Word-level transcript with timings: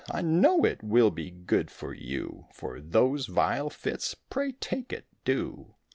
I 0.09 0.23
know 0.23 0.65
it 0.65 0.81
will 0.81 1.11
be 1.11 1.29
good 1.29 1.69
for 1.69 1.93
you 1.93 2.47
For 2.55 2.81
those 2.81 3.27
vile 3.27 3.69
fits, 3.69 4.15
pray 4.31 4.53
take 4.53 4.91
it, 4.91 5.05
do." 5.25 5.75